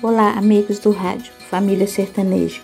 Olá, 0.00 0.34
amigos 0.38 0.78
do 0.78 0.92
rádio, 0.92 1.32
família 1.50 1.88
sertaneja. 1.88 2.60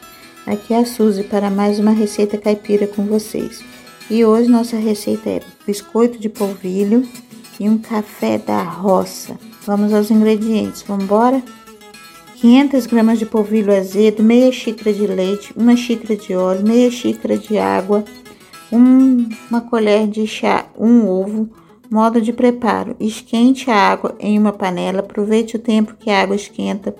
Aqui 0.46 0.72
é 0.72 0.78
a 0.78 0.84
Suzy 0.86 1.25
para 1.25 1.50
mais 1.50 1.80
uma 1.80 1.91
receita 1.91 2.38
caipira 2.38 2.86
com 2.86 3.07
vocês. 3.07 3.60
E 4.08 4.25
hoje 4.25 4.49
nossa 4.49 4.76
receita 4.76 5.28
é 5.28 5.41
biscoito 5.67 6.17
de 6.17 6.28
polvilho 6.28 7.05
e 7.58 7.68
um 7.68 7.76
café 7.76 8.39
da 8.39 8.62
roça. 8.62 9.36
Vamos 9.66 9.93
aos 9.93 10.12
ingredientes, 10.12 10.84
vamos 10.86 11.07
embora? 11.07 11.43
500 12.36 12.86
gramas 12.86 13.18
de 13.18 13.26
polvilho 13.26 13.76
azedo, 13.76 14.22
meia 14.22 14.52
xícara 14.52 14.92
de 14.92 15.04
leite, 15.04 15.52
uma 15.56 15.74
xícara 15.74 16.14
de 16.14 16.36
óleo, 16.36 16.64
meia 16.64 16.88
xícara 16.88 17.36
de 17.36 17.58
água, 17.58 18.04
um, 18.70 19.28
uma 19.50 19.60
colher 19.60 20.06
de 20.06 20.24
chá, 20.24 20.66
um 20.78 21.08
ovo. 21.08 21.50
Modo 21.90 22.20
de 22.20 22.32
preparo: 22.32 22.94
esquente 23.00 23.70
a 23.70 23.76
água 23.76 24.14
em 24.20 24.38
uma 24.38 24.52
panela, 24.52 25.00
aproveite 25.00 25.56
o 25.56 25.60
tempo 25.60 25.96
que 25.98 26.10
a 26.10 26.22
água 26.22 26.36
esquenta 26.36 26.94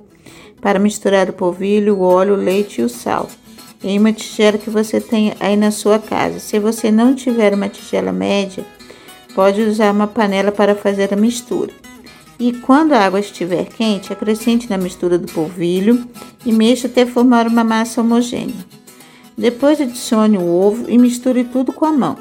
para 0.65 0.79
misturar 0.79 1.29
o 1.29 1.35
polvilho, 1.35 1.99
o 1.99 2.01
óleo, 2.01 2.33
o 2.33 2.39
leite 2.39 2.81
e 2.81 2.85
o 2.85 2.89
sal 2.89 3.29
em 3.83 3.99
uma 3.99 4.15
tigela 4.15 4.57
que 4.57 4.71
você 4.71 4.99
tenha 4.99 5.37
aí 5.39 5.59
na 5.59 5.71
sua 5.71 5.99
casa. 5.99 6.39
Se 6.39 6.59
você 6.59 6.91
não 6.91 7.15
tiver 7.15 7.53
uma 7.53 7.69
tigela 7.69 8.11
média, 8.11 8.65
pode 9.35 9.61
usar 9.61 9.93
uma 9.93 10.07
panela 10.07 10.51
para 10.51 10.75
fazer 10.75 11.13
a 11.13 11.17
mistura. 11.17 11.71
E 12.41 12.51
quando 12.51 12.95
a 12.95 13.01
água 13.01 13.21
estiver 13.21 13.67
quente, 13.67 14.11
acrescente 14.11 14.71
na 14.71 14.79
mistura 14.79 15.19
do 15.19 15.31
polvilho 15.31 16.09
e 16.47 16.51
mexa 16.51 16.87
até 16.87 17.05
formar 17.05 17.47
uma 17.47 17.63
massa 17.63 18.01
homogênea. 18.01 18.65
Depois 19.37 19.79
adicione 19.79 20.39
o 20.39 20.49
ovo 20.49 20.89
e 20.89 20.97
misture 20.97 21.45
tudo 21.45 21.75
com 21.75 21.85
a 21.85 21.93
mão. 21.93 22.17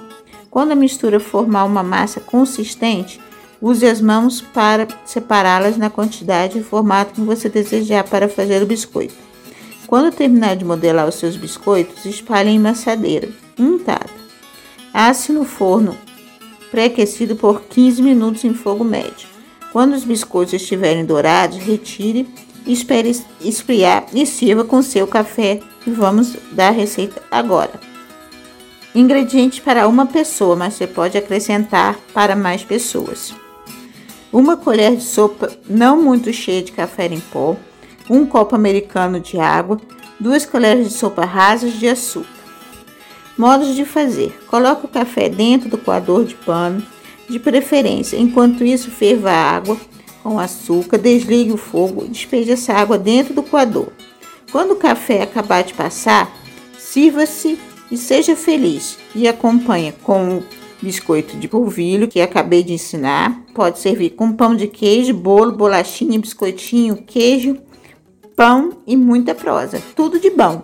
Quando 0.52 0.74
a 0.74 0.76
mistura 0.76 1.18
formar 1.18 1.64
uma 1.64 1.82
massa 1.82 2.20
consistente, 2.20 3.22
Use 3.66 3.85
as 3.85 4.02
mãos 4.02 4.41
para 4.41 4.85
separá-las 5.05 5.77
na 5.77 5.90
quantidade 5.90 6.59
e 6.59 6.63
formato 6.63 7.13
que 7.13 7.21
você 7.21 7.48
desejar 7.48 8.04
para 8.04 8.27
fazer 8.27 8.62
o 8.62 8.66
biscoito. 8.66 9.16
Quando 9.88 10.13
terminar 10.13 10.57
de 10.57 10.65
modelar 10.65 11.07
os 11.07 11.15
seus 11.15 11.38
biscoitos, 11.38 12.04
espalhe 12.04 12.49
em 12.49 12.60
uma 12.60 12.71
assadeira 12.71 13.29
untada. 13.57 14.10
Asse 14.93 15.32
no 15.32 15.46
forno 15.46 15.98
pré-aquecido 16.71 17.38
por 17.38 17.62
15 17.62 18.01
minutos 18.01 18.43
em 18.43 18.54
fogo 18.54 18.84
médio. 18.84 19.29
Quando 19.71 19.93
os 19.93 20.04
biscoitos 20.04 20.55
estiverem 20.55 21.05
dourados, 21.05 21.57
retire 21.57 22.27
espere 22.68 23.18
esfriar 23.40 24.07
e 24.13 24.26
sirva 24.26 24.66
com 24.66 24.82
seu 24.82 25.07
café. 25.07 25.62
E 25.88 25.90
vamos 25.90 26.35
dar 26.51 26.68
a 26.68 26.71
receita 26.71 27.21
agora. 27.32 27.79
Ingredientes 28.93 29.60
para 29.60 29.88
uma 29.88 30.05
pessoa, 30.05 30.54
mas 30.54 30.73
você 30.73 30.85
pode 30.85 31.18
acrescentar 31.18 31.98
para 32.13 32.35
mais 32.35 32.62
pessoas 32.62 33.34
uma 34.34 34.57
colher 34.57 34.95
de 34.95 35.03
sopa 35.03 35.55
não 35.70 36.01
muito 36.01 36.34
cheia 36.34 36.63
de 36.63 36.71
café 36.71 37.05
em 37.05 37.20
pó, 37.20 37.55
um 38.09 38.26
copo 38.26 38.55
americano 38.55 39.20
de 39.20 39.39
água, 39.39 39.79
duas 40.20 40.43
colheres 40.43 40.89
de 40.89 40.93
sopa 40.95 41.23
rasas 41.23 41.73
de 41.73 41.87
açúcar. 41.87 42.27
Modos 43.37 43.76
de 43.76 43.85
fazer: 43.85 44.37
coloque 44.48 44.85
o 44.85 44.89
café 44.89 45.29
dentro 45.29 45.70
do 45.70 45.77
coador 45.77 46.26
de 46.26 46.34
pano, 46.34 46.84
de 47.29 47.39
preferência. 47.39 48.17
Enquanto 48.17 48.63
isso, 48.63 48.89
ferva 48.89 49.29
a 49.29 49.55
água 49.55 49.77
com 50.23 50.39
açúcar, 50.39 50.98
desligue 50.98 51.51
o 51.51 51.57
fogo, 51.57 52.05
despeje 52.07 52.51
essa 52.51 52.73
água 52.73 52.98
dentro 52.98 53.34
do 53.34 53.43
coador. 53.43 53.89
Quando 54.51 54.71
o 54.71 54.77
café 54.77 55.21
acabar 55.21 55.63
de 55.63 55.73
passar, 55.73 56.31
sirva-se 56.77 57.59
e 57.91 57.98
seja 57.98 58.35
feliz 58.35 58.98
e 59.13 59.27
acompanhe 59.27 59.93
com 60.04 60.41
biscoito 60.84 61.37
de 61.37 61.48
polvilho 61.48 62.07
que 62.07 62.21
acabei 62.21 62.62
de 62.62 62.73
ensinar. 62.73 63.41
Pode 63.55 63.79
servir 63.79 64.12
com 64.12 64.34
pão 64.34 64.56
de 64.56 64.67
queijo, 64.67 65.13
bolo, 65.13 65.53
bolachinha, 65.53 66.19
biscoitinho, 66.19 66.97
queijo, 66.97 67.57
pão 68.35 68.78
e 68.85 68.97
muita 68.97 69.34
prosa. 69.34 69.81
Tudo 69.95 70.19
de 70.19 70.29
bom. 70.29 70.61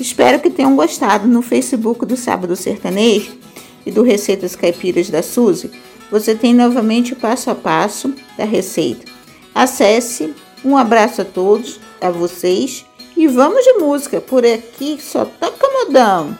Espero 0.00 0.40
que 0.40 0.48
tenham 0.48 0.74
gostado 0.74 1.28
no 1.28 1.42
Facebook 1.42 2.06
do 2.06 2.16
Sábado 2.16 2.56
Sertanejo 2.56 3.36
e 3.84 3.90
do 3.90 4.02
Receitas 4.02 4.56
Caipiras 4.56 5.10
da 5.10 5.22
Suzy. 5.22 5.70
Você 6.10 6.34
tem 6.34 6.54
novamente 6.54 7.12
o 7.12 7.16
passo 7.16 7.50
a 7.50 7.54
passo 7.54 8.14
da 8.36 8.44
receita. 8.44 9.04
Acesse. 9.54 10.34
Um 10.64 10.76
abraço 10.76 11.22
a 11.22 11.24
todos, 11.24 11.78
a 12.00 12.10
vocês 12.10 12.84
e 13.16 13.28
vamos 13.28 13.62
de 13.62 13.74
música. 13.74 14.20
Por 14.20 14.44
aqui 14.44 14.98
só 15.00 15.24
toca 15.24 15.68
modão 15.84 16.36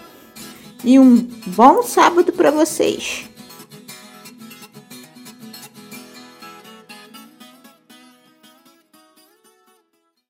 e 0.85 0.99
um 0.99 1.17
bom 1.47 1.83
sábado 1.83 2.33
para 2.33 2.51
vocês. 2.51 3.29